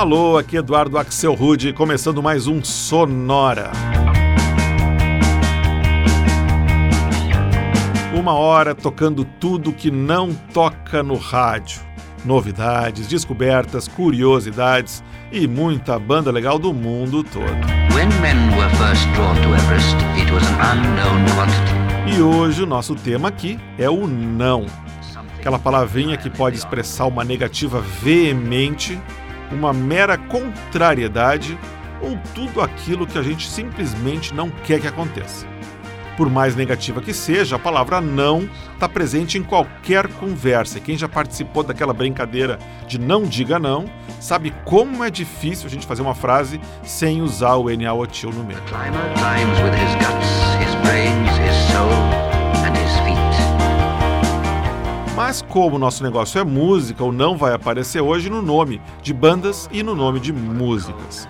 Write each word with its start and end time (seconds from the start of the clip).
Alô, 0.00 0.38
aqui 0.38 0.56
Eduardo 0.56 0.96
Axel 0.96 1.34
Rude, 1.34 1.74
começando 1.74 2.22
mais 2.22 2.46
um 2.46 2.64
Sonora. 2.64 3.70
Uma 8.14 8.32
hora 8.32 8.74
tocando 8.74 9.26
tudo 9.26 9.74
que 9.74 9.90
não 9.90 10.32
toca 10.54 11.02
no 11.02 11.16
rádio. 11.16 11.82
Novidades, 12.24 13.08
descobertas, 13.08 13.86
curiosidades 13.88 15.04
e 15.30 15.46
muita 15.46 15.98
banda 15.98 16.30
legal 16.30 16.58
do 16.58 16.72
mundo 16.72 17.22
todo. 17.22 17.44
E 22.06 22.22
hoje 22.22 22.62
o 22.62 22.66
nosso 22.66 22.94
tema 22.94 23.28
aqui 23.28 23.60
é 23.76 23.90
o 23.90 24.06
não. 24.06 24.64
Aquela 25.38 25.58
palavrinha 25.58 26.16
que 26.16 26.30
pode 26.30 26.56
expressar 26.56 27.04
uma 27.04 27.22
negativa 27.22 27.82
veemente 27.82 28.98
uma 29.50 29.72
mera 29.72 30.16
contrariedade 30.16 31.58
ou 32.02 32.18
tudo 32.34 32.60
aquilo 32.60 33.06
que 33.06 33.18
a 33.18 33.22
gente 33.22 33.48
simplesmente 33.48 34.34
não 34.34 34.50
quer 34.50 34.80
que 34.80 34.86
aconteça. 34.86 35.46
Por 36.16 36.28
mais 36.28 36.54
negativa 36.54 37.00
que 37.00 37.14
seja, 37.14 37.56
a 37.56 37.58
palavra 37.58 38.00
não 38.00 38.48
está 38.74 38.88
presente 38.88 39.38
em 39.38 39.42
qualquer 39.42 40.06
conversa. 40.06 40.78
Quem 40.78 40.96
já 40.96 41.08
participou 41.08 41.62
daquela 41.62 41.94
brincadeira 41.94 42.58
de 42.86 42.98
não 42.98 43.22
diga 43.22 43.58
não, 43.58 43.86
sabe 44.20 44.52
como 44.64 45.02
é 45.02 45.10
difícil 45.10 45.66
a 45.66 45.70
gente 45.70 45.86
fazer 45.86 46.02
uma 46.02 46.14
frase 46.14 46.60
sem 46.84 47.22
usar 47.22 47.54
o 47.54 47.74
NaOtil 47.74 48.30
no 48.32 48.44
meio. 48.44 48.60
Mas 55.22 55.42
como 55.42 55.76
o 55.76 55.78
nosso 55.78 56.02
negócio 56.02 56.40
é 56.40 56.44
música, 56.44 57.04
o 57.04 57.12
não 57.12 57.36
vai 57.36 57.52
aparecer 57.52 58.00
hoje 58.00 58.30
no 58.30 58.40
nome 58.40 58.80
de 59.02 59.12
bandas 59.12 59.68
e 59.70 59.82
no 59.82 59.94
nome 59.94 60.18
de 60.18 60.32
músicas. 60.32 61.28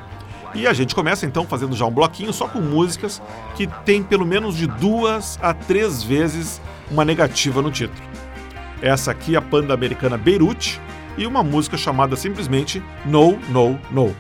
E 0.54 0.64
a 0.64 0.72
gente 0.72 0.94
começa 0.94 1.26
então 1.26 1.44
fazendo 1.44 1.74
já 1.74 1.86
um 1.86 1.90
bloquinho 1.90 2.32
só 2.32 2.46
com 2.46 2.60
músicas 2.60 3.20
que 3.56 3.66
tem 3.84 4.00
pelo 4.00 4.24
menos 4.24 4.54
de 4.54 4.68
duas 4.68 5.40
a 5.42 5.52
três 5.52 6.04
vezes 6.04 6.62
uma 6.88 7.04
negativa 7.04 7.60
no 7.60 7.68
título. 7.72 8.00
Essa 8.80 9.10
aqui 9.10 9.34
é 9.34 9.38
a 9.38 9.40
banda 9.40 9.74
americana 9.74 10.16
Beirute 10.16 10.80
e 11.18 11.26
uma 11.26 11.42
música 11.42 11.76
chamada 11.76 12.14
simplesmente 12.14 12.80
No, 13.04 13.40
No, 13.48 13.76
No. 13.90 14.14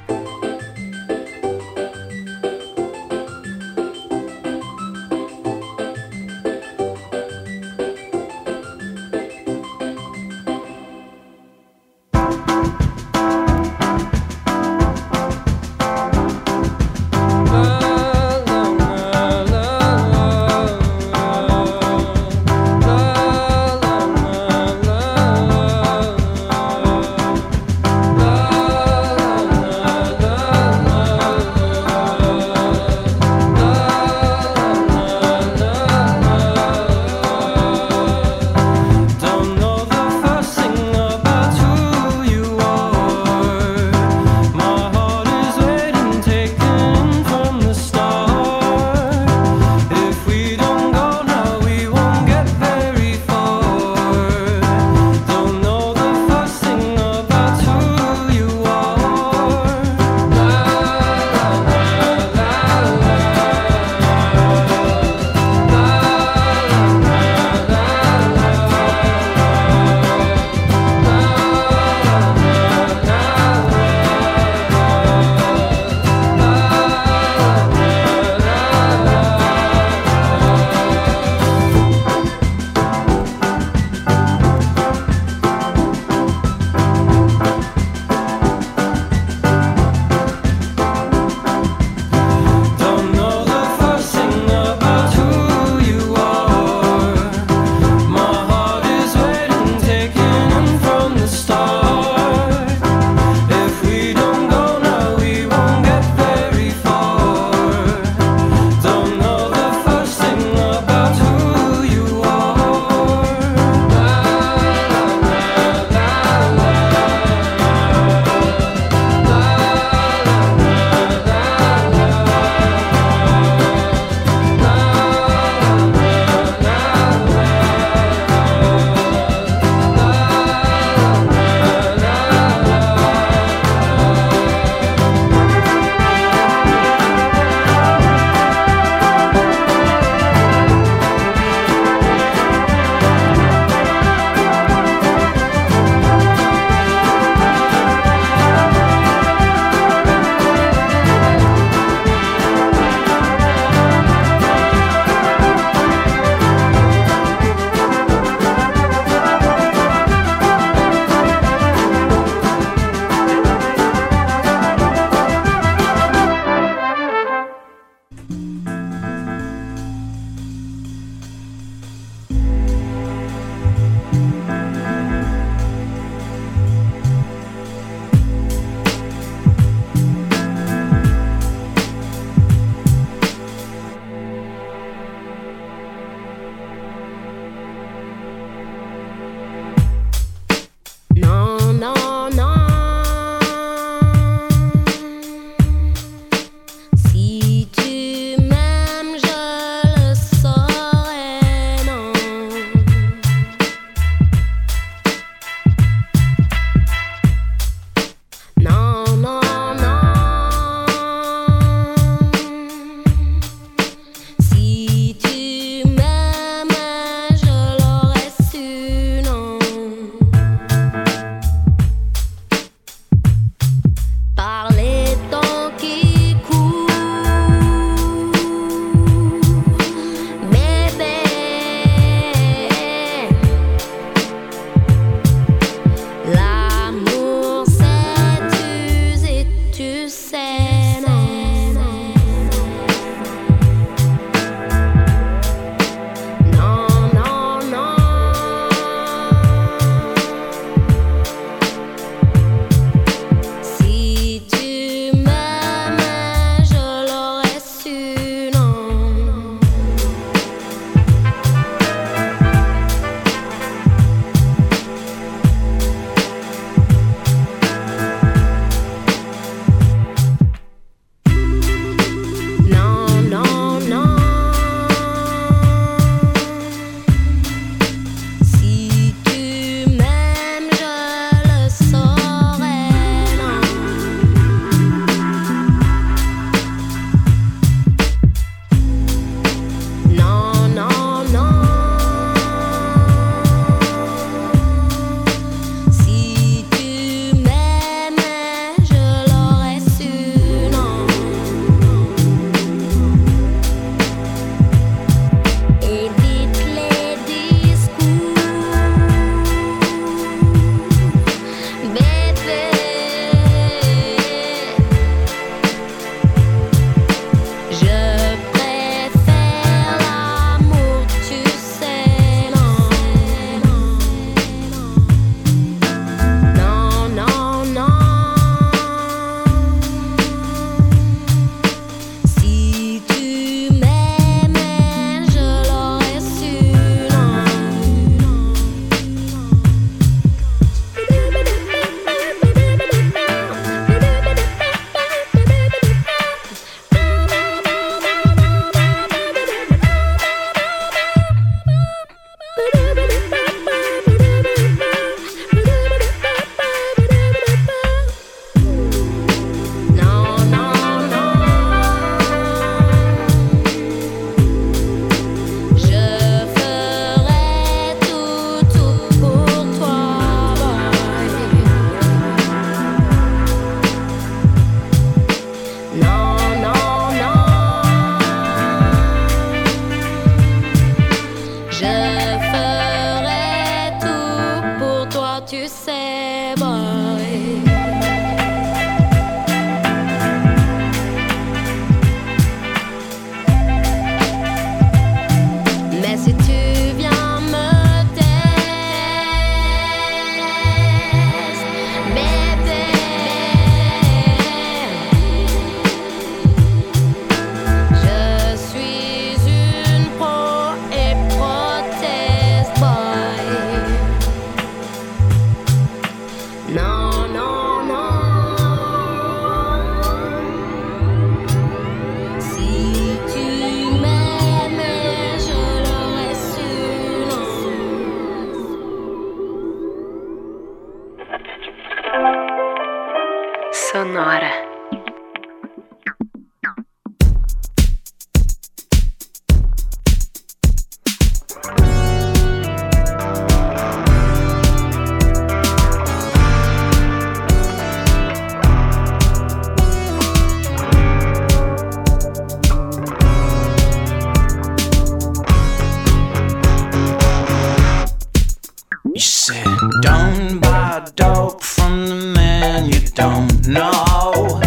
don't 463.14 463.66
know. 463.66 464.60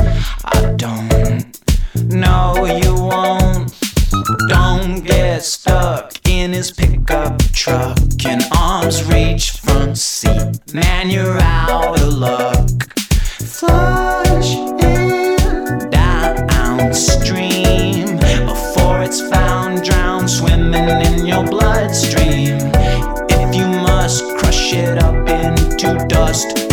I 0.46 0.74
don't 0.76 1.46
know 1.96 2.66
you 2.66 2.96
won't. 2.96 3.74
Don't 4.50 5.02
get 5.06 5.44
stuck 5.44 6.14
in 6.28 6.52
his 6.52 6.72
pickup 6.72 7.42
truck. 7.54 7.98
in 8.26 8.42
arms 8.56 9.04
reach 9.06 9.52
front 9.52 9.98
seat? 9.98 10.74
Man, 10.74 11.10
you're 11.10 11.40
out 11.40 12.00
of 12.00 12.14
luck. 12.14 12.70
Flush 13.40 14.56
it 14.84 15.92
downstream 15.92 18.18
before 18.46 19.04
it's 19.04 19.22
found 19.22 19.84
drowned, 19.84 20.30
swimming 20.30 20.90
in 20.90 21.26
your 21.26 21.46
bloodstream. 21.46 22.60
If 23.30 23.56
you 23.56 23.68
must 23.68 24.24
crush 24.38 24.74
it 24.74 24.98
up 24.98 25.30
into 25.30 26.06
dust. 26.08 26.73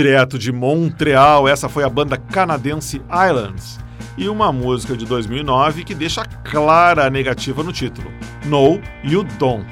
Direto 0.00 0.38
de 0.38 0.50
Montreal, 0.50 1.46
essa 1.46 1.68
foi 1.68 1.84
a 1.84 1.88
banda 1.90 2.16
canadense 2.16 3.02
Islands 3.28 3.78
e 4.16 4.30
uma 4.30 4.50
música 4.50 4.96
de 4.96 5.04
2009 5.04 5.84
que 5.84 5.94
deixa 5.94 6.24
clara 6.24 7.04
a 7.04 7.10
negativa 7.10 7.62
no 7.62 7.70
título: 7.70 8.10
No, 8.46 8.80
You 9.04 9.24
Don't. 9.38 9.68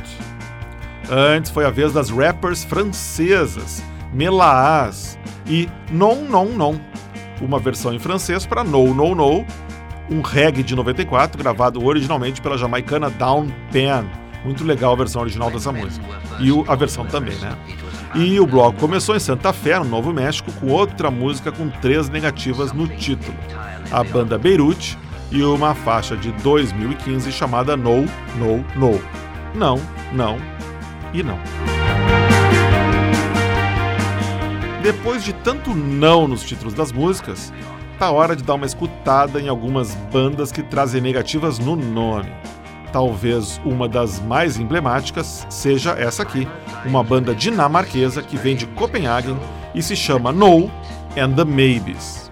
Antes 1.11 1.51
foi 1.51 1.65
a 1.65 1.71
vez 1.71 1.95
das 1.95 2.11
rappers 2.11 2.63
francesas 2.63 3.83
Melaas 4.13 5.19
e 5.47 5.67
Non 5.91 6.27
Non 6.29 6.49
Non, 6.55 6.79
uma 7.41 7.59
versão 7.59 7.95
em 7.95 7.99
francês 7.99 8.45
para 8.45 8.63
No 8.63 8.93
No 8.93 9.15
No, 9.15 9.47
um 10.11 10.21
reggae 10.21 10.63
de 10.63 10.77
94 10.77 11.43
gravado 11.43 11.83
originalmente 11.83 12.43
pela 12.43 12.59
jamaicana 12.59 13.09
Down 13.09 13.49
Pen. 13.73 14.05
Muito 14.45 14.63
legal 14.63 14.93
a 14.93 14.97
versão 14.97 15.23
original 15.23 15.51
dessa 15.51 15.73
música. 15.73 16.05
E 16.39 16.51
a 16.71 16.75
versão 16.75 17.07
também, 17.07 17.35
né? 17.39 17.57
E 18.15 18.41
o 18.41 18.47
bloco 18.47 18.79
começou 18.79 19.15
em 19.15 19.21
Santa 19.21 19.53
Fé, 19.53 19.79
no 19.79 19.85
Novo 19.85 20.13
México, 20.13 20.51
com 20.53 20.69
outra 20.69 21.11
música 21.11 21.53
com 21.53 21.69
três 21.69 22.09
negativas 22.09 22.73
no 22.73 22.89
título. 22.89 23.37
A 23.91 24.03
banda 24.03 24.39
Beirute 24.39 24.99
e 25.31 25.43
uma 25.43 25.75
faixa 25.75 26.17
de 26.17 26.33
2015 26.33 27.31
chamada 27.31 27.77
No, 27.77 28.05
No, 28.37 28.65
No. 28.77 29.01
Não, 29.55 29.81
não 30.13 30.39
e 31.13 31.23
não. 31.23 31.39
Depois 34.83 35.25
de 35.25 35.33
tanto 35.33 35.75
não 35.75 36.29
nos 36.29 36.43
títulos 36.43 36.75
das 36.75 36.93
músicas, 36.93 37.53
tá 37.99 38.11
hora 38.11 38.35
de 38.35 38.43
dar 38.43 38.55
uma 38.55 38.67
escutada 38.67 39.41
em 39.41 39.49
algumas 39.49 39.95
bandas 40.13 40.53
que 40.53 40.63
trazem 40.63 41.01
negativas 41.01 41.59
no 41.59 41.77
nome. 41.77 42.31
Talvez 42.93 43.61
uma 43.65 43.89
das 43.89 44.21
mais 44.21 44.59
emblemáticas 44.59 45.47
seja 45.51 45.93
essa 45.93 46.23
aqui, 46.23 46.49
uma 46.85 47.03
banda 47.03 47.35
dinamarquesa 47.35 48.23
que 48.23 48.37
vem 48.37 48.57
de 48.57 48.67
Copenhagen 48.67 49.37
e 49.75 49.83
se 49.83 49.95
chama 49.95 50.33
No 50.33 50.71
and 51.17 51.35
the 51.35 51.45
Maybes. 51.45 52.28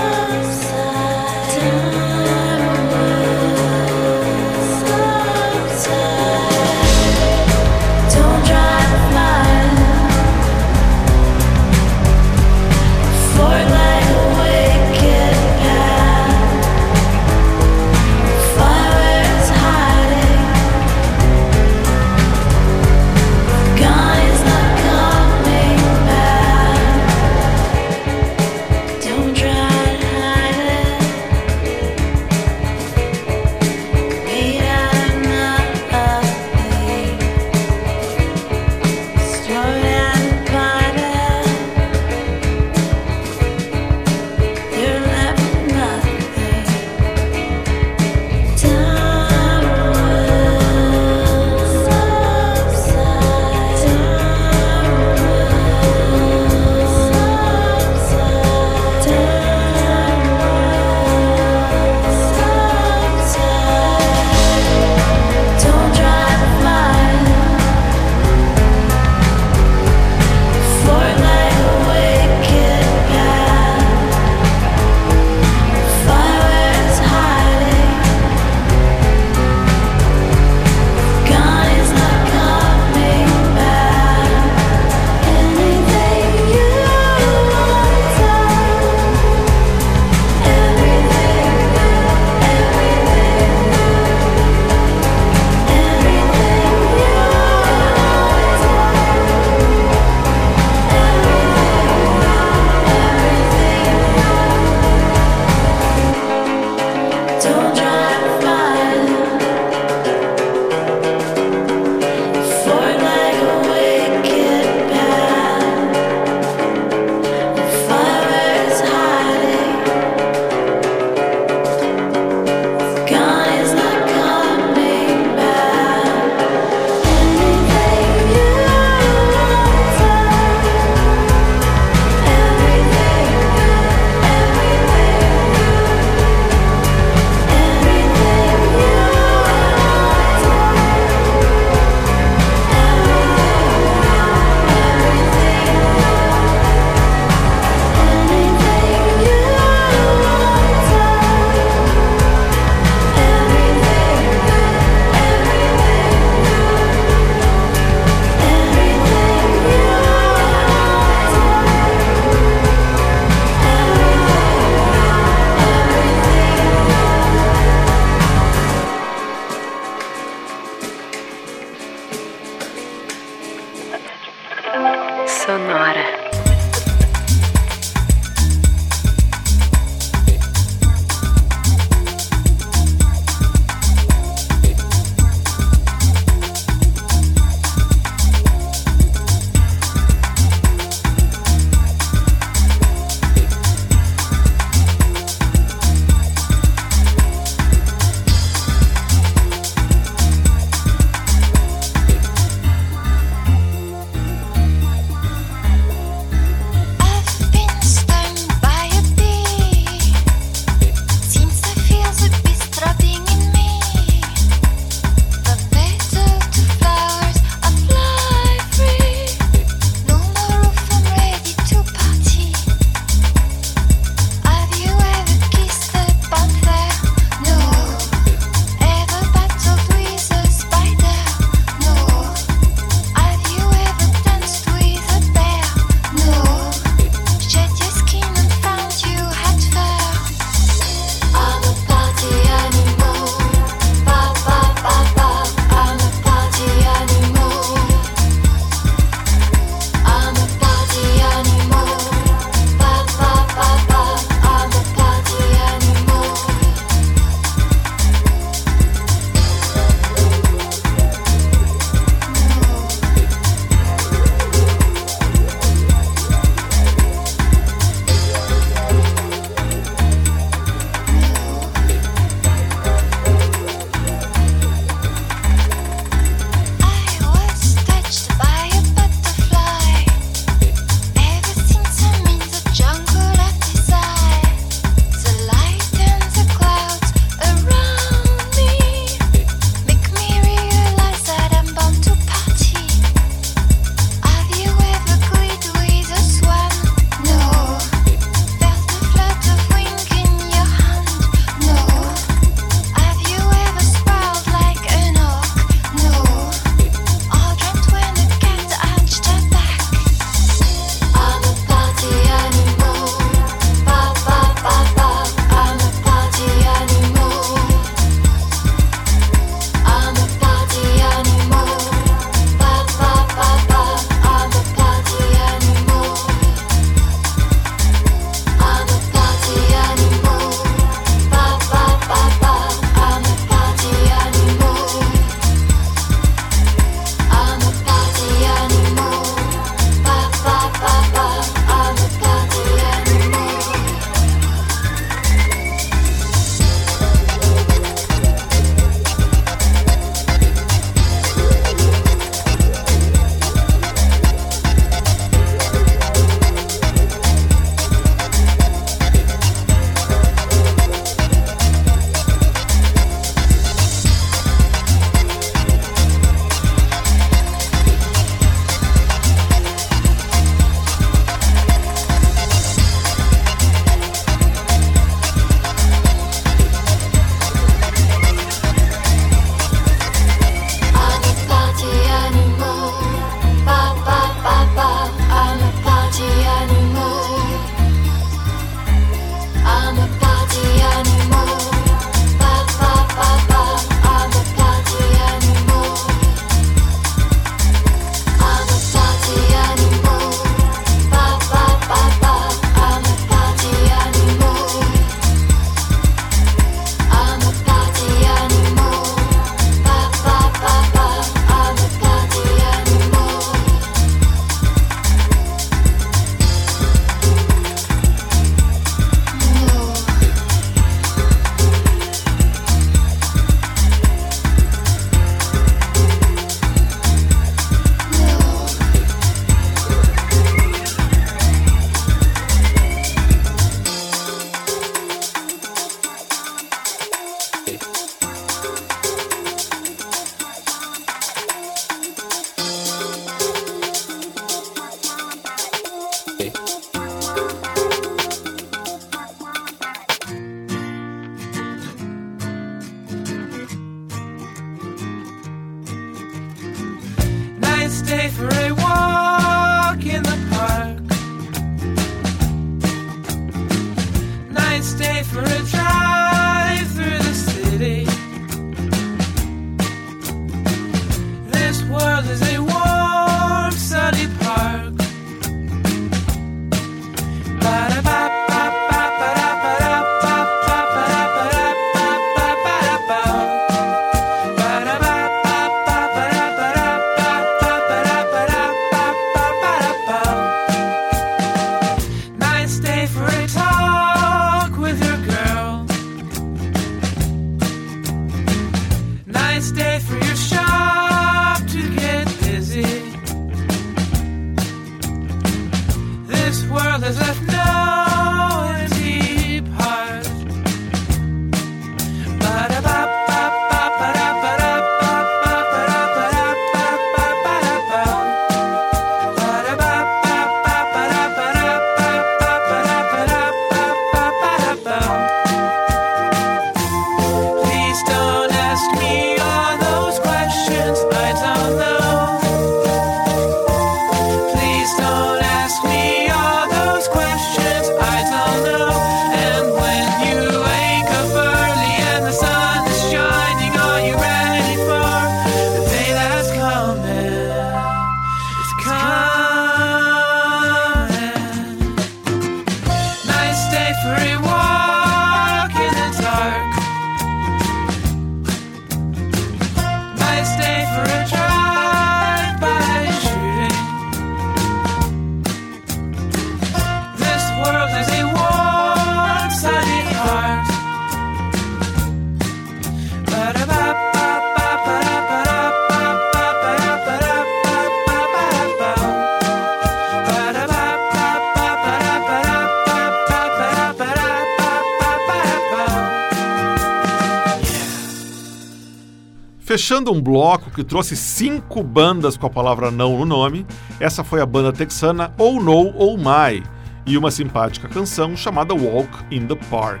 Fechando 589.74 590.12
um 590.12 590.22
bloco 590.22 590.70
que 590.70 590.84
trouxe 590.84 591.16
cinco 591.16 591.82
bandas 591.82 592.36
com 592.36 592.46
a 592.46 592.48
palavra 592.48 592.92
não 592.92 593.18
no 593.18 593.24
nome, 593.24 593.66
essa 593.98 594.22
foi 594.22 594.40
a 594.40 594.46
banda 594.46 594.72
texana 594.72 595.34
Oh 595.36 595.60
No 595.60 595.92
Oh 595.98 596.16
My 596.16 596.62
e 597.04 597.18
uma 597.18 597.28
simpática 597.28 597.88
canção 597.88 598.36
chamada 598.36 598.72
Walk 598.72 599.10
in 599.32 599.48
the 599.48 599.56
Park. 599.68 600.00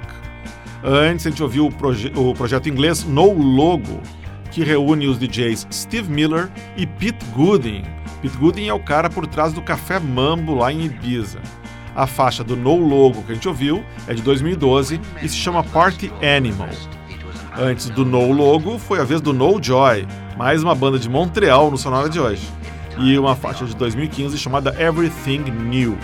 Antes 0.84 1.26
a 1.26 1.30
gente 1.30 1.42
ouviu 1.42 1.66
o, 1.66 1.72
proje 1.72 2.12
o 2.14 2.32
projeto 2.34 2.68
inglês 2.68 3.02
No 3.02 3.32
Logo, 3.32 4.00
que 4.52 4.62
reúne 4.62 5.08
os 5.08 5.18
DJs 5.18 5.66
Steve 5.72 6.08
Miller 6.08 6.48
e 6.76 6.86
Pete 6.86 7.26
Gooding. 7.34 7.82
Pete 8.22 8.36
Gooding 8.36 8.68
é 8.68 8.72
o 8.72 8.78
cara 8.78 9.10
por 9.10 9.26
trás 9.26 9.52
do 9.52 9.60
Café 9.60 9.98
Mambo 9.98 10.54
lá 10.54 10.72
em 10.72 10.84
Ibiza. 10.84 11.40
A 11.96 12.06
faixa 12.06 12.44
do 12.44 12.54
No 12.54 12.76
Logo 12.76 13.24
que 13.24 13.32
a 13.32 13.34
gente 13.34 13.48
ouviu 13.48 13.84
é 14.06 14.14
de 14.14 14.22
2012 14.22 15.00
e 15.20 15.28
se 15.28 15.34
chama 15.34 15.64
Party 15.64 16.12
Animal. 16.22 16.68
Antes 17.56 17.88
do 17.88 18.04
No 18.04 18.32
Logo, 18.32 18.78
foi 18.80 19.00
a 19.00 19.04
vez 19.04 19.20
do 19.20 19.32
No 19.32 19.62
Joy, 19.62 20.08
mais 20.36 20.64
uma 20.64 20.74
banda 20.74 20.98
de 20.98 21.08
Montreal 21.08 21.70
no 21.70 21.78
Sonora 21.78 22.08
de 22.08 22.18
hoje, 22.18 22.42
e 22.98 23.16
uma 23.16 23.36
faixa 23.36 23.64
de 23.64 23.76
2015 23.76 24.36
chamada 24.36 24.74
Everything 24.76 25.38
New. 25.38 25.96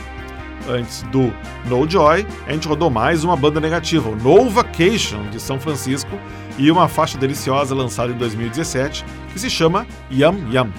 Antes 0.69 1.03
do 1.11 1.33
No 1.67 1.91
Joy, 1.91 2.25
a 2.47 2.53
gente 2.53 2.69
rodou 2.69 2.89
mais 2.89 3.25
uma 3.25 3.37
banda 3.37 3.59
negativa, 3.59 4.11
o 4.11 4.15
No 4.15 4.49
Vacation, 4.49 5.29
de 5.31 5.41
São 5.41 5.59
Francisco, 5.59 6.17
e 6.57 6.71
uma 6.71 6.87
faixa 6.87 7.19
deliciosa 7.19 7.75
lançada 7.75 8.13
em 8.13 8.17
2017, 8.17 9.05
que 9.33 9.39
se 9.41 9.51
chama 9.51 9.89
Yum 10.09 10.53
Yum. 10.53 10.71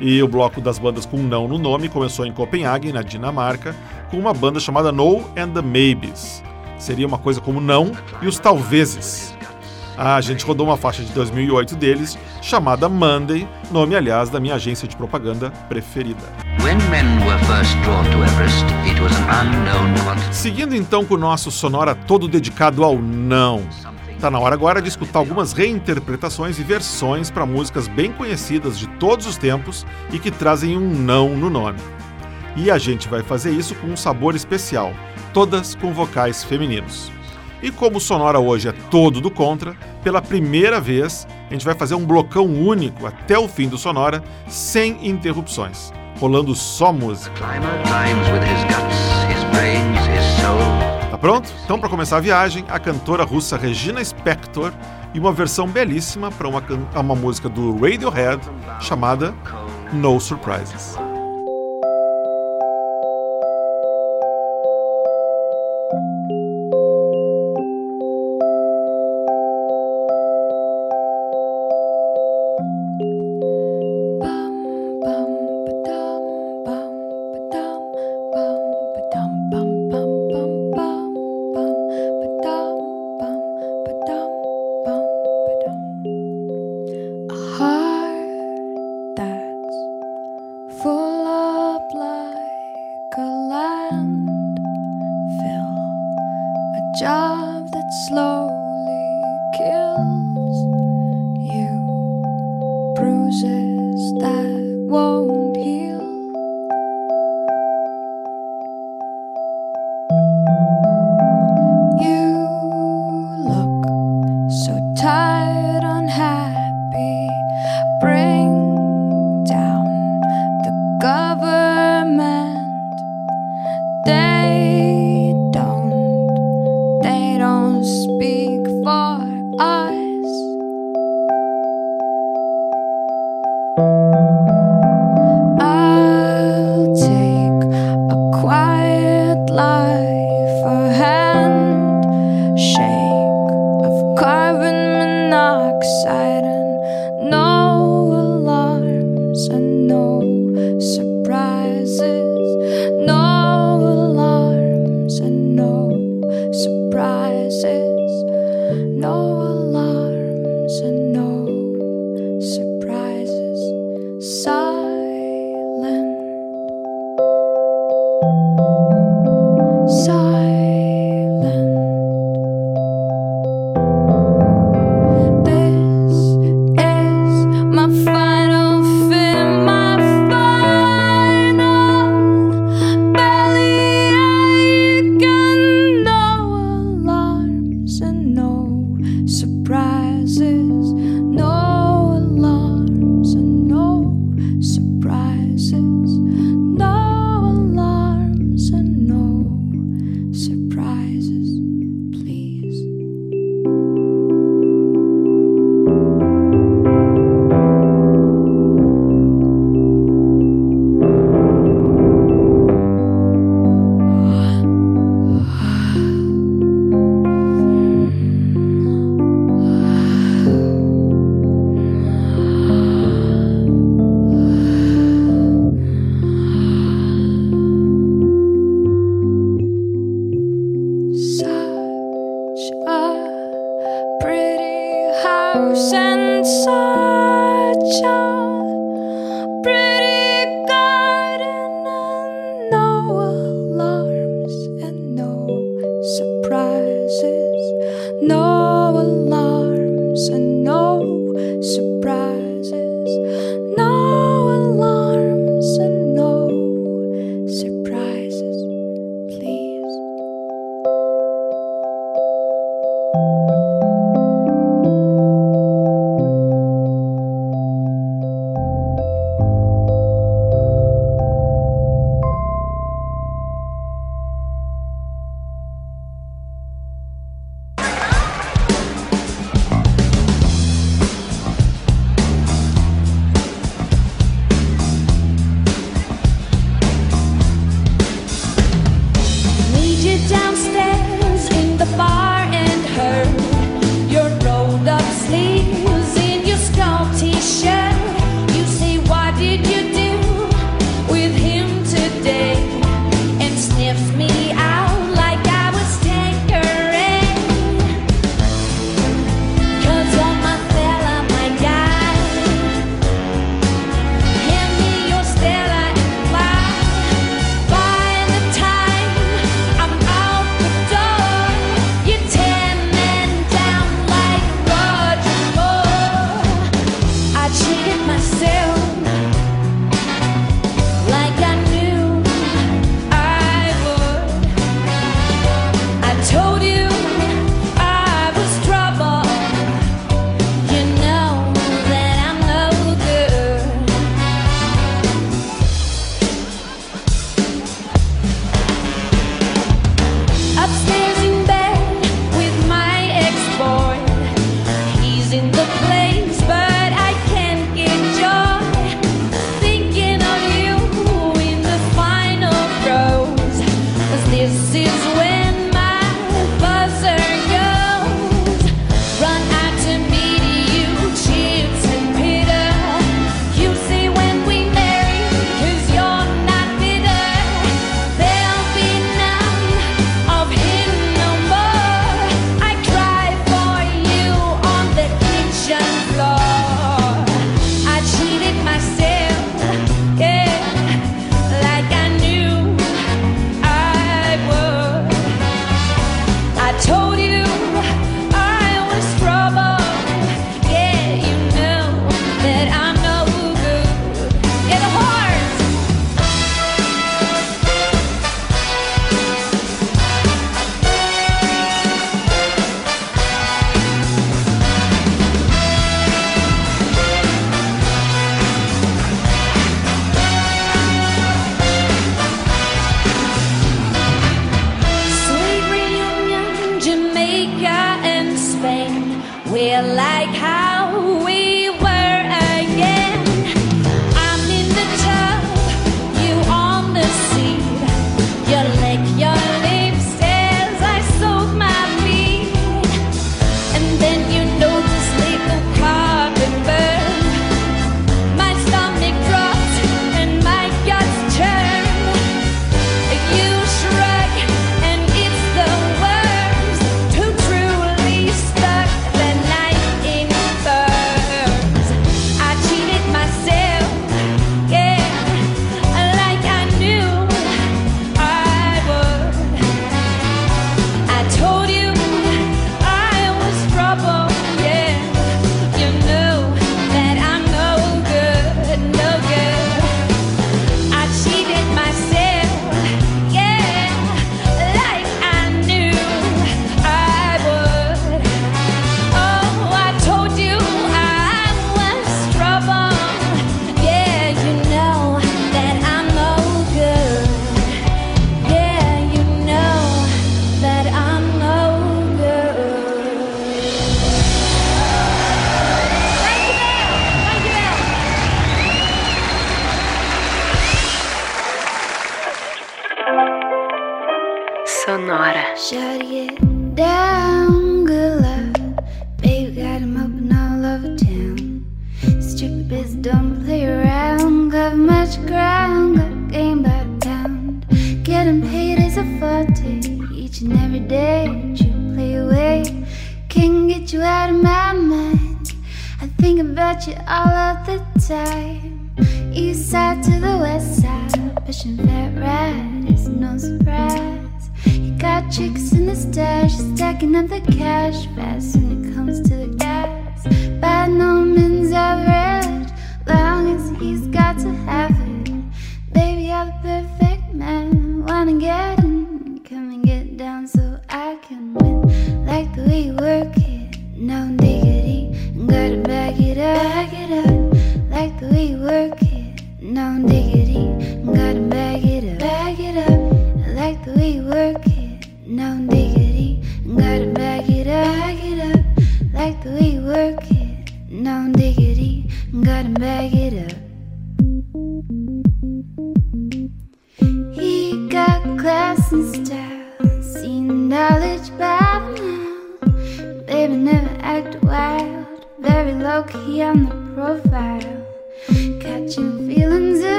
E 0.00 0.20
o 0.20 0.26
bloco 0.26 0.60
das 0.60 0.80
bandas 0.80 1.06
com 1.06 1.18
não 1.18 1.46
no 1.46 1.58
nome 1.58 1.88
começou 1.88 2.26
em 2.26 2.32
Copenhague, 2.32 2.92
na 2.92 3.02
Dinamarca, 3.02 3.72
com 4.10 4.18
uma 4.18 4.34
banda 4.34 4.58
chamada 4.58 4.90
No 4.90 5.20
and 5.36 5.50
the 5.50 5.62
Maybes. 5.62 6.42
Seria 6.76 7.06
uma 7.06 7.18
coisa 7.18 7.40
como 7.40 7.60
não 7.60 7.92
e 8.20 8.26
os 8.26 8.40
talvezes. 8.40 9.32
A 9.96 10.20
gente 10.20 10.44
rodou 10.44 10.66
uma 10.66 10.76
faixa 10.76 11.02
de 11.02 11.12
2008 11.12 11.76
deles, 11.76 12.18
chamada 12.40 12.88
Monday, 12.88 13.46
nome, 13.70 13.94
aliás, 13.94 14.30
da 14.30 14.40
minha 14.40 14.54
agência 14.54 14.88
de 14.88 14.96
propaganda 14.96 15.50
preferida. 15.68 16.22
Seguindo 20.32 20.74
então 20.74 21.04
com 21.04 21.14
o 21.14 21.18
nosso 21.18 21.50
sonora 21.50 21.94
todo 21.94 22.26
dedicado 22.26 22.82
ao 22.82 22.98
não. 22.98 23.62
Tá 24.18 24.30
na 24.30 24.38
hora 24.38 24.54
agora 24.54 24.80
de 24.80 24.88
escutar 24.88 25.18
algumas 25.18 25.52
reinterpretações 25.52 26.58
e 26.58 26.62
versões 26.62 27.30
para 27.30 27.44
músicas 27.44 27.88
bem 27.88 28.12
conhecidas 28.12 28.78
de 28.78 28.86
todos 28.86 29.26
os 29.26 29.36
tempos 29.36 29.84
e 30.12 30.18
que 30.18 30.30
trazem 30.30 30.78
um 30.78 30.88
não 30.94 31.36
no 31.36 31.50
nome. 31.50 31.80
E 32.54 32.70
a 32.70 32.78
gente 32.78 33.08
vai 33.08 33.22
fazer 33.22 33.50
isso 33.50 33.74
com 33.74 33.88
um 33.88 33.96
sabor 33.96 34.36
especial, 34.36 34.94
todas 35.34 35.74
com 35.74 35.92
vocais 35.92 36.44
femininos. 36.44 37.10
E 37.62 37.70
como 37.70 37.98
o 37.98 38.00
Sonora 38.00 38.40
hoje 38.40 38.68
é 38.68 38.72
todo 38.72 39.20
do 39.20 39.30
contra, 39.30 39.76
pela 40.02 40.20
primeira 40.20 40.80
vez 40.80 41.28
a 41.48 41.52
gente 41.52 41.64
vai 41.64 41.74
fazer 41.74 41.94
um 41.94 42.04
blocão 42.04 42.46
único 42.46 43.06
até 43.06 43.38
o 43.38 43.46
fim 43.46 43.68
do 43.68 43.78
Sonora, 43.78 44.22
sem 44.48 45.06
interrupções, 45.06 45.92
rolando 46.18 46.54
só 46.56 46.92
música. 46.92 47.40
Tá 51.10 51.18
pronto? 51.18 51.52
Então, 51.64 51.78
para 51.78 51.88
começar 51.88 52.16
a 52.16 52.20
viagem, 52.20 52.64
a 52.68 52.80
cantora 52.80 53.22
russa 53.22 53.56
Regina 53.56 54.02
Spektor 54.02 54.72
e 55.14 55.20
uma 55.20 55.30
versão 55.30 55.68
belíssima 55.68 56.32
para 56.32 56.48
uma, 56.48 56.62
uma 56.96 57.14
música 57.14 57.48
do 57.48 57.78
Radiohead 57.78 58.40
chamada 58.80 59.32
No 59.92 60.18
Surprises. 60.18 60.96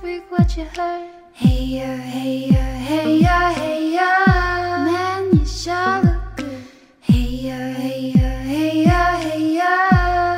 Freak 0.00 0.30
what 0.30 0.56
you 0.56 0.64
heard. 0.76 1.08
Hey 1.32 1.78
ya, 1.78 1.96
hey 1.96 2.48
ya, 2.50 2.64
hey 2.88 3.18
ya, 3.20 3.52
hey 3.52 3.94
ya. 3.94 4.10
Man, 4.84 5.30
you 5.32 5.46
sure 5.46 6.02
look 6.02 6.36
good. 6.36 6.62
Hey 7.00 7.48
ya, 7.48 7.58
hey 7.72 8.12
ya, 8.14 8.30
hey 8.52 8.84
ya, 8.84 9.16
hey 9.16 9.56
ya. 9.56 9.72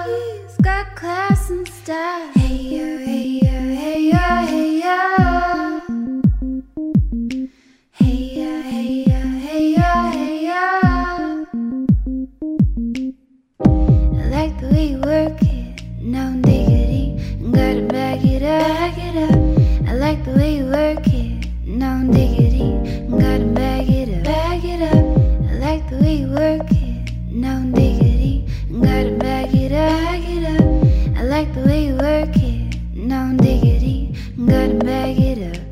He's 0.04 0.56
got 0.62 0.94
class 0.96 1.50
and 1.50 1.66
style. 1.66 2.30
Hey 2.34 2.56
ya, 2.76 2.86
hey 3.06 3.40
ya, 3.42 3.58
hey 3.82 4.10
ya, 4.10 4.46
hey 4.46 4.80
ya. 4.82 4.98
Hey 7.92 8.20
ya, 8.38 8.52
hey 8.62 9.04
ya, 9.06 9.20
hey 9.46 9.64
ya, 9.74 10.10
hey 10.12 10.46
ya. 10.46 10.62
I 14.18 14.24
like 14.30 14.54
the 14.60 14.68
way 14.72 14.86
you 14.92 15.00
work 15.00 15.42
it, 15.42 15.82
no 16.00 16.34
diggity. 16.42 17.18
Gotta 17.52 17.82
back 17.86 18.24
it 18.24 18.42
up, 18.42 18.68
back 18.68 18.98
it 18.98 19.16
up. 19.16 19.47
The 20.28 20.34
way 20.34 20.56
you 20.58 20.66
work 20.66 21.06
it. 21.06 21.48
I 21.68 21.92
like 25.64 25.88
the 25.88 25.96
way 26.02 26.16
you 26.16 26.28
work 26.28 26.70
it, 26.70 27.72
diggity. 27.72 28.46
Gotta 28.70 29.16
back 29.16 29.48
it 29.54 30.44
up. 30.44 31.16
I 31.16 31.22
like 31.22 31.54
the 31.54 31.60
way 31.62 31.86
you 31.86 31.94
work 31.96 32.36
it, 32.36 32.76
diggity. 33.38 34.14
Gotta 34.46 34.74
back 34.74 35.18
it 35.18 35.38
up. 35.48 35.62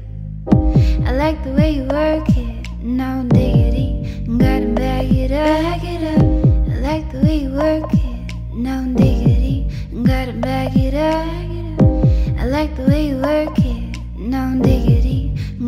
I 1.06 1.12
like 1.12 1.44
the 1.44 1.50
way 1.50 1.70
you 1.76 1.84
work 1.84 2.28
it, 2.30 2.64
diggity. 3.28 4.24
Gotta 4.38 4.68
back 4.72 5.12
it 5.12 5.32
up. 5.32 6.22
I 6.70 6.78
like 6.80 7.12
the 7.12 7.20
way 7.20 7.36
you 7.42 7.50
work 7.50 7.92
it, 7.92 8.32
diggity. 8.96 9.68
Gotta 10.02 10.32
back 10.32 10.76
it 10.76 10.94
up. 10.94 11.28
I 12.40 12.46
like 12.46 12.74
the 12.76 12.82
way 12.88 13.08
you 13.08 13.16
work 13.18 13.58
it. 13.58 13.65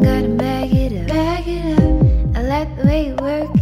Gotta 0.09 0.29
back 0.29 0.73
it 0.73 1.03
up, 1.03 1.09
back 1.09 1.47
it 1.47 1.79
up. 1.79 2.37
I 2.37 2.43
like 2.43 2.77
the 2.77 2.87
way 2.87 3.09
you 3.09 3.17
work 3.17 3.58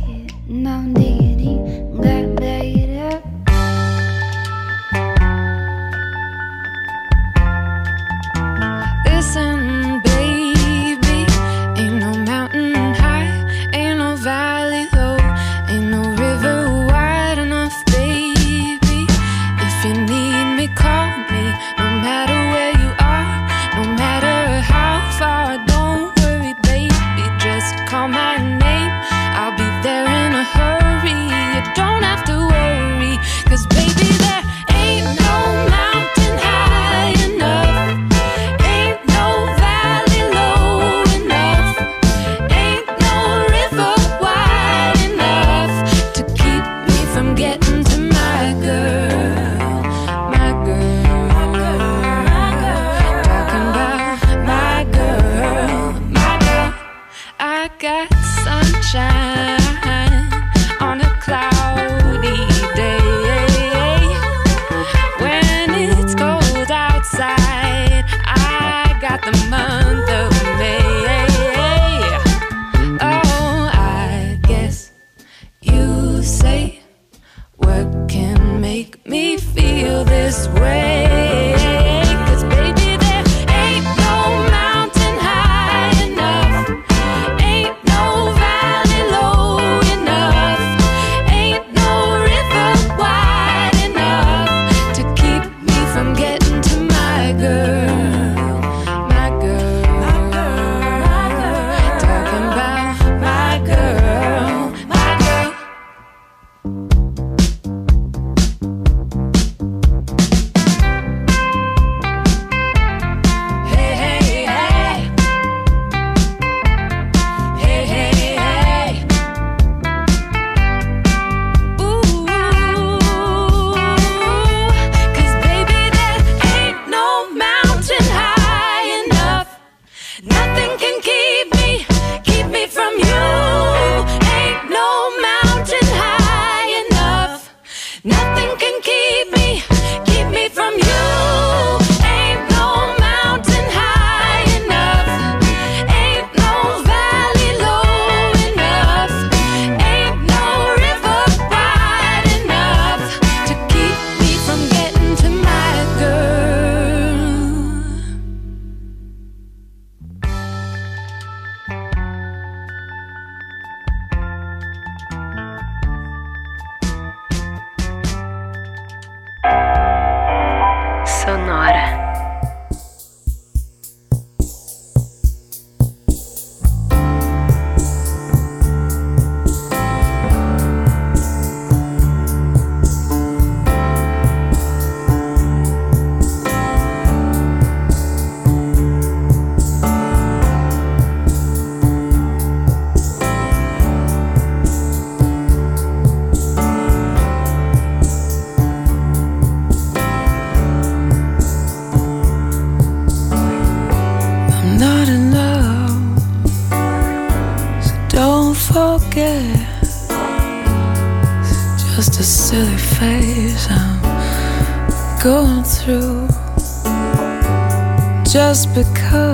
because 218.77 219.26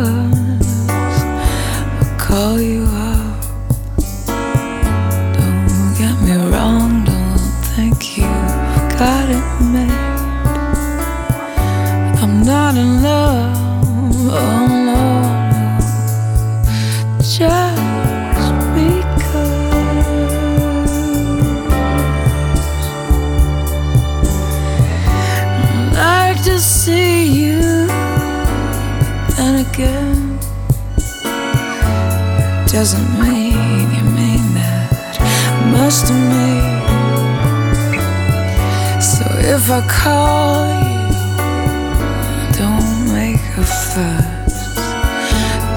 first. 43.95 44.77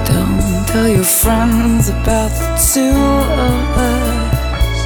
Don't 0.08 0.66
tell 0.68 0.88
your 0.88 1.04
friends 1.04 1.90
about 1.90 2.32
the 2.40 2.50
two 2.72 2.96
of 3.48 3.78
us. 3.78 4.80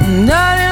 I'm 0.00 0.26
not 0.26 0.69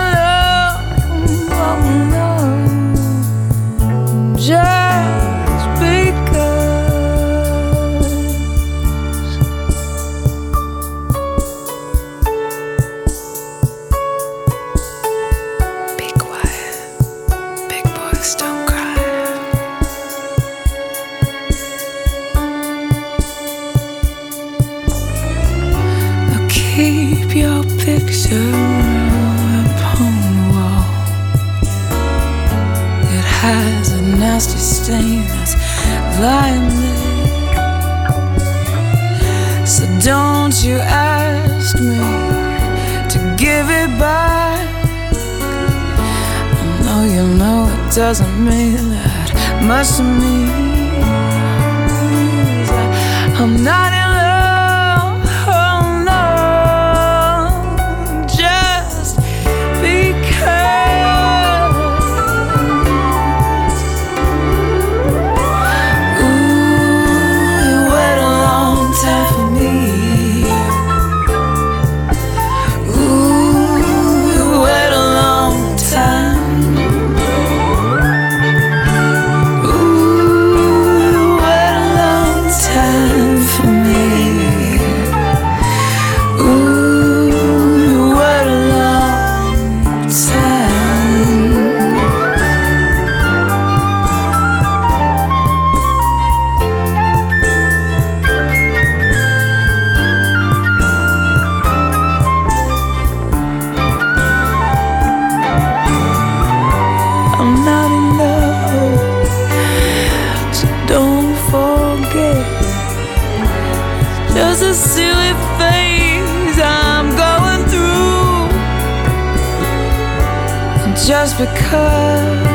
because 121.39 122.47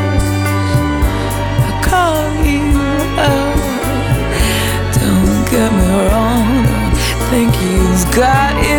I 1.64 1.72
call 1.88 2.28
you 2.44 2.68
up. 3.32 3.56
Don't 5.00 5.42
get 5.50 5.72
me 5.72 5.88
wrong, 6.10 6.66
I 6.68 7.28
think 7.30 7.52
you've 7.64 8.06
got 8.14 8.54
it. 8.66 8.73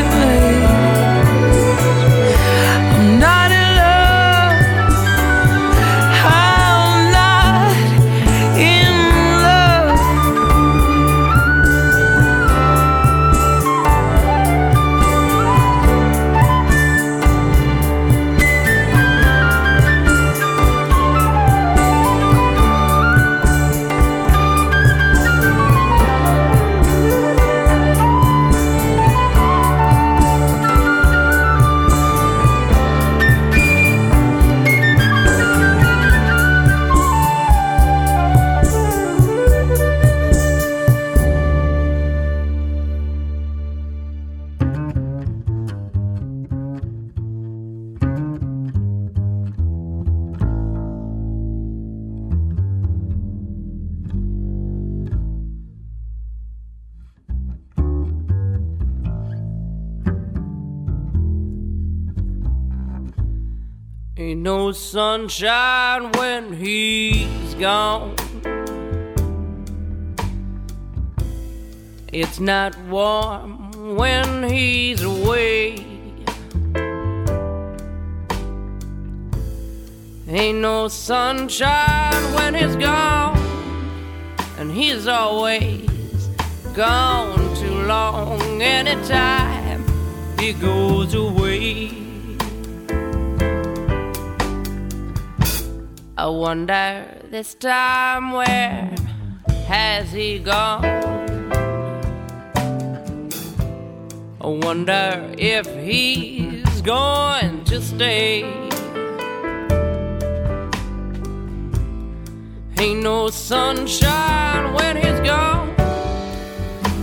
sunshine 64.85 66.13
when 66.13 66.53
he's 66.53 67.55
gone. 67.55 68.15
It's 72.13 72.39
not 72.39 72.79
warm 72.89 73.97
when 73.97 74.45
he's 74.45 75.03
away. 75.03 75.87
Ain't 80.29 80.59
no 80.59 80.89
sunshine 80.89 82.35
when 82.35 82.55
he's 82.55 82.77
gone, 82.77 83.39
and 84.59 84.71
he's 84.71 85.07
always 85.07 85.89
gone 86.75 87.57
too 87.57 87.83
long. 87.87 88.61
Anytime 88.63 89.83
he 90.39 90.53
goes 90.53 91.15
away. 91.15 92.04
I 96.17 96.29
wonder 96.29 97.21
this 97.25 97.55
time 97.55 98.31
where 98.31 98.95
has 99.67 100.13
he 100.13 100.39
gone? 100.39 100.85
I 104.41 104.47
wonder 104.47 105.35
if 105.37 105.67
he's 105.83 106.83
going 106.83 107.65
to 107.65 107.83
stay. 107.83 108.45
Ain't 112.79 113.03
no 113.03 113.29
sunshine 113.31 114.73
when 114.73 114.97
he's 114.97 115.19
gone. 115.27 115.75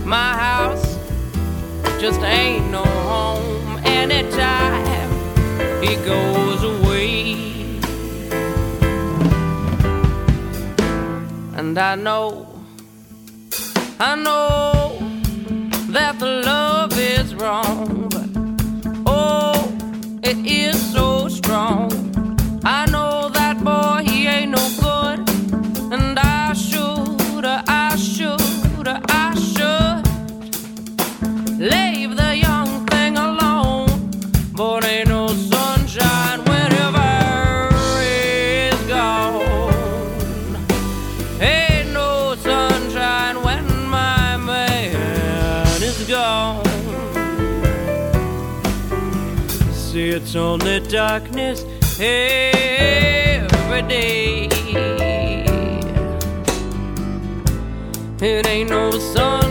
My 0.06 0.32
house 0.32 0.96
just 2.00 2.22
ain't 2.22 2.70
no 2.70 2.82
home 2.82 3.78
anytime 3.84 5.12
he 5.82 5.96
goes 5.96 6.64
away. 6.64 6.91
And 11.62 11.78
I 11.78 11.94
know, 11.94 12.48
I 14.00 14.16
know 14.16 14.98
that 15.90 16.18
the 16.18 16.42
love 16.44 16.98
is 16.98 17.36
wrong, 17.36 18.08
but 18.10 19.02
oh, 19.06 19.72
it 20.24 20.38
is 20.44 20.92
so 20.92 21.28
strong. 21.28 22.11
Darkness 51.08 51.64
every 51.98 53.82
day. 53.88 54.48
It 58.20 58.46
ain't 58.46 58.70
no 58.70 58.92
sunshine 58.92 59.41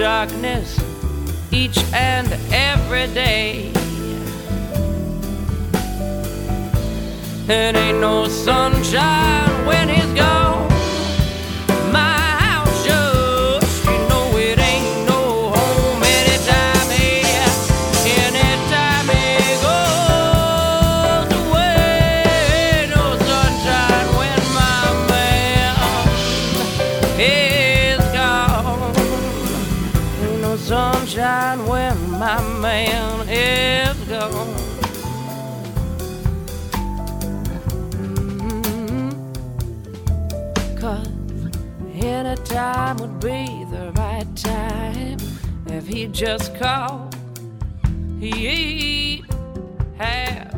darkness 0.00 0.80
each 1.52 1.76
and 1.92 2.32
every 2.50 3.06
day. 3.12 3.70
It 7.46 7.76
ain't 7.76 8.00
no 8.00 8.26
sunshine 8.26 9.66
when 9.66 9.90
he's 9.90 10.06
gone. 10.14 10.39
Just 46.20 46.52
called. 46.58 47.16
He'd 48.20 49.24
have 49.98 50.54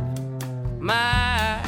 my. 0.80 1.62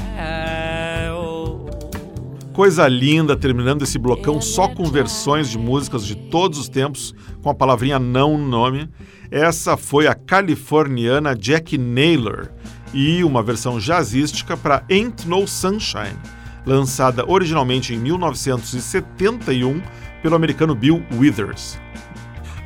Coisa 2.52 2.86
linda, 2.86 3.36
terminando 3.36 3.82
esse 3.82 3.98
blocão 3.98 4.40
só 4.40 4.68
com 4.68 4.84
versões 4.84 5.50
de 5.50 5.58
músicas 5.58 6.06
de 6.06 6.14
todos 6.14 6.56
os 6.56 6.68
tempos, 6.68 7.12
com 7.42 7.50
a 7.50 7.54
palavrinha 7.54 7.98
não 7.98 8.38
no 8.38 8.46
nome. 8.46 8.88
Essa 9.28 9.76
foi 9.76 10.06
a 10.06 10.14
californiana 10.14 11.34
Jackie 11.36 11.76
Naylor 11.76 12.50
e 12.92 13.24
uma 13.24 13.42
versão 13.42 13.80
jazzística 13.80 14.56
para 14.56 14.84
Ain't 14.88 15.26
No 15.26 15.48
Sunshine, 15.48 16.16
lançada 16.64 17.28
originalmente 17.28 17.92
em 17.92 17.98
1971 17.98 19.82
pelo 20.22 20.36
americano 20.36 20.76
Bill 20.76 21.04
Withers. 21.18 21.76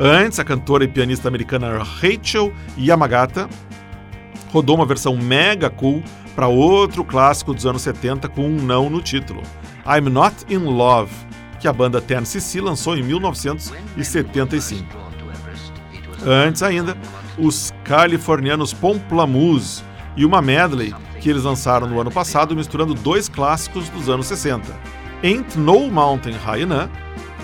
Antes, 0.01 0.39
a 0.39 0.45
cantora 0.45 0.85
e 0.85 0.89
pianista 0.89 1.27
americana 1.27 1.83
Rachel 1.83 2.53
Yamagata 2.79 3.49
rodou 4.53 4.77
uma 4.77 4.87
versão 4.87 5.17
mega 5.17 5.69
cool 5.69 6.05
para 6.37 6.47
outro 6.47 7.05
clássico 7.05 7.53
dos 7.53 7.67
anos 7.67 7.83
70 7.83 8.29
com 8.29 8.47
um 8.47 8.63
não 8.63 8.89
no 8.89 9.03
título, 9.03 9.43
I'm 9.85 10.09
Not 10.09 10.47
in 10.49 10.59
Love, 10.59 11.11
que 11.59 11.67
a 11.67 11.73
banda 11.73 12.01
TNCC 12.01 12.61
lançou 12.61 12.97
em 12.97 13.03
1975. 13.03 14.87
Antes 16.25 16.63
ainda, 16.63 16.97
os 17.37 17.75
californianos 17.83 18.73
Pomplamoose 18.73 19.83
e 20.17 20.25
uma 20.25 20.41
medley 20.41 20.95
que 21.21 21.29
eles 21.29 21.43
lançaram 21.43 21.89
no 21.89 22.01
ano 22.01 22.13
passado 22.13 22.55
misturando 22.55 22.95
dois 22.95 23.29
clássicos 23.29 23.89
dos 23.89 24.09
anos 24.09 24.27
60, 24.27 24.65
Ain't 25.25 25.59
No 25.59 25.91
Mountain 25.91 26.37
High 26.37 26.63
Enough, 26.63 26.89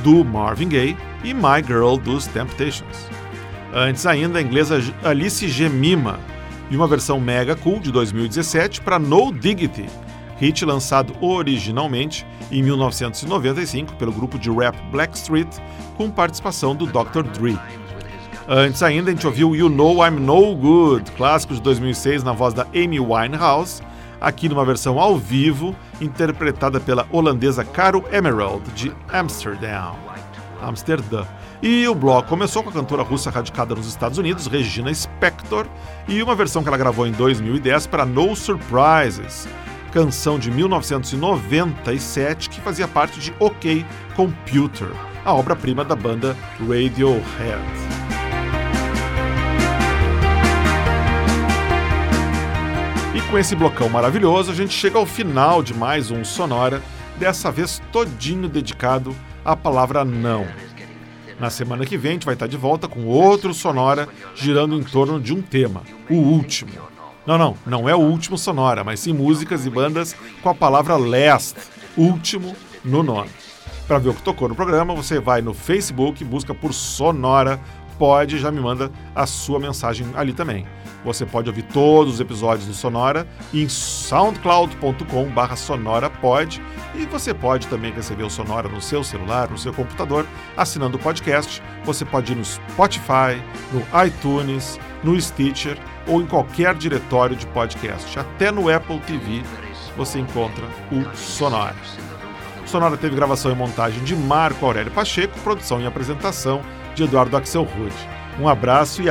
do 0.04 0.22
Marvin 0.22 0.68
Gaye, 0.68 0.96
e 1.24 1.32
My 1.32 1.64
Girl, 1.66 1.96
dos 1.96 2.26
Temptations. 2.26 3.08
Antes 3.72 4.04
ainda, 4.04 4.38
a 4.38 4.42
inglesa 4.42 4.78
Alice 5.02 5.48
Gemima 5.48 6.20
e 6.70 6.76
uma 6.76 6.86
versão 6.86 7.18
mega 7.18 7.56
cool 7.56 7.80
de 7.80 7.90
2017 7.90 8.82
para 8.82 8.98
No 8.98 9.32
Diggity, 9.32 9.86
hit 10.38 10.62
lançado 10.64 11.14
originalmente 11.20 12.26
em 12.52 12.62
1995 12.62 13.94
pelo 13.94 14.12
grupo 14.12 14.38
de 14.38 14.50
rap 14.50 14.76
Blackstreet, 14.92 15.48
com 15.96 16.10
participação 16.10 16.76
do 16.76 16.86
Dr. 16.86 17.22
Dre. 17.22 17.58
Antes 18.46 18.82
ainda, 18.82 19.10
a 19.10 19.14
gente 19.14 19.26
ouviu 19.26 19.56
You 19.56 19.70
Know 19.70 20.06
I'm 20.06 20.20
No 20.20 20.54
Good, 20.54 21.12
clássico 21.12 21.54
de 21.54 21.62
2006 21.62 22.22
na 22.22 22.32
voz 22.32 22.52
da 22.52 22.66
Amy 22.74 23.00
Winehouse, 23.00 23.82
aqui 24.20 24.48
numa 24.48 24.64
versão 24.64 24.98
ao 24.98 25.16
vivo, 25.16 25.74
interpretada 26.00 26.80
pela 26.80 27.06
holandesa 27.10 27.64
Caro 27.64 28.04
Emerald, 28.12 28.68
de 28.72 28.92
Amsterdam. 29.12 29.96
Amsterdã. 30.62 31.24
E 31.62 31.86
o 31.88 31.94
bloco 31.94 32.28
começou 32.28 32.62
com 32.62 32.68
a 32.70 32.72
cantora 32.72 33.02
russa 33.02 33.30
radicada 33.30 33.74
nos 33.74 33.86
Estados 33.86 34.18
Unidos, 34.18 34.46
Regina 34.46 34.92
Spektor, 34.92 35.66
e 36.06 36.22
uma 36.22 36.34
versão 36.34 36.62
que 36.62 36.68
ela 36.68 36.76
gravou 36.76 37.06
em 37.06 37.12
2010 37.12 37.86
para 37.86 38.04
No 38.04 38.36
Surprises, 38.36 39.48
canção 39.92 40.38
de 40.38 40.50
1997 40.50 42.50
que 42.50 42.60
fazia 42.60 42.86
parte 42.86 43.18
de 43.20 43.32
OK 43.38 43.86
Computer, 44.14 44.88
a 45.24 45.32
obra-prima 45.32 45.82
da 45.84 45.96
banda 45.96 46.36
Radiohead. 46.60 48.03
Com 53.34 53.38
esse 53.38 53.56
blocão 53.56 53.88
maravilhoso, 53.88 54.52
a 54.52 54.54
gente 54.54 54.72
chega 54.72 54.96
ao 54.96 55.04
final 55.04 55.60
de 55.60 55.74
mais 55.74 56.08
um 56.12 56.24
Sonora, 56.24 56.80
dessa 57.18 57.50
vez 57.50 57.82
todinho 57.90 58.48
dedicado 58.48 59.12
à 59.44 59.56
palavra 59.56 60.04
não. 60.04 60.46
Na 61.40 61.50
semana 61.50 61.84
que 61.84 61.98
vem, 61.98 62.10
a 62.10 62.12
gente 62.12 62.26
vai 62.26 62.34
estar 62.34 62.46
de 62.46 62.56
volta 62.56 62.86
com 62.86 63.06
outro 63.06 63.52
Sonora 63.52 64.08
girando 64.36 64.76
em 64.76 64.84
torno 64.84 65.20
de 65.20 65.34
um 65.34 65.42
tema, 65.42 65.82
o 66.08 66.14
último. 66.14 66.70
Não, 67.26 67.36
não, 67.36 67.56
não 67.66 67.88
é 67.88 67.94
o 67.96 67.98
último 67.98 68.38
Sonora, 68.38 68.84
mas 68.84 69.00
sim 69.00 69.12
músicas 69.12 69.66
e 69.66 69.70
bandas 69.70 70.14
com 70.40 70.48
a 70.48 70.54
palavra 70.54 70.96
last, 70.96 71.58
último, 71.96 72.54
no 72.84 73.02
nome. 73.02 73.30
Para 73.88 73.98
ver 73.98 74.10
o 74.10 74.14
que 74.14 74.22
tocou 74.22 74.48
no 74.48 74.54
programa, 74.54 74.94
você 74.94 75.18
vai 75.18 75.42
no 75.42 75.52
Facebook, 75.52 76.22
busca 76.22 76.54
por 76.54 76.72
Sonora, 76.72 77.60
pode 77.98 78.38
já 78.38 78.52
me 78.52 78.60
manda 78.60 78.92
a 79.12 79.26
sua 79.26 79.58
mensagem 79.58 80.06
ali 80.14 80.32
também. 80.32 80.64
Você 81.04 81.26
pode 81.26 81.48
ouvir 81.48 81.62
todos 81.64 82.14
os 82.14 82.20
episódios 82.20 82.66
do 82.66 82.72
Sonora 82.72 83.26
em 83.52 83.68
soundcloud.com 83.68 85.28
sonorapod 85.56 86.62
e 86.94 87.04
você 87.06 87.34
pode 87.34 87.66
também 87.66 87.92
receber 87.92 88.22
o 88.22 88.30
Sonora 88.30 88.68
no 88.68 88.80
seu 88.80 89.04
celular, 89.04 89.50
no 89.50 89.58
seu 89.58 89.72
computador, 89.72 90.26
assinando 90.56 90.96
o 90.96 91.00
podcast. 91.00 91.62
Você 91.84 92.04
pode 92.04 92.32
ir 92.32 92.36
no 92.36 92.44
Spotify, 92.44 93.42
no 93.72 94.04
iTunes, 94.04 94.80
no 95.02 95.20
Stitcher 95.20 95.78
ou 96.06 96.22
em 96.22 96.26
qualquer 96.26 96.74
diretório 96.74 97.36
de 97.36 97.46
podcast. 97.48 98.18
Até 98.18 98.50
no 98.50 98.74
Apple 98.74 98.98
TV 99.00 99.42
você 99.96 100.18
encontra 100.18 100.64
o 100.90 101.16
Sonora. 101.16 101.76
O 102.64 102.68
Sonora 102.68 102.96
teve 102.96 103.14
gravação 103.14 103.52
e 103.52 103.54
montagem 103.54 104.02
de 104.04 104.16
Marco 104.16 104.64
Aurélio 104.64 104.90
Pacheco, 104.90 105.38
produção 105.40 105.80
e 105.80 105.86
apresentação 105.86 106.62
de 106.94 107.04
Eduardo 107.04 107.36
Axel 107.36 107.62
Rude. 107.62 107.94
Um 108.40 108.48
abraço 108.48 109.02
e 109.02 109.10